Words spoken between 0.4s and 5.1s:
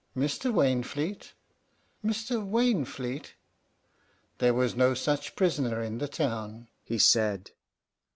Wainfleet! Mr. Wainfleet! There was no